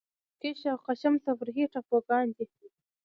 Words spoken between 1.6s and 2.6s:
ټاپوګان دي.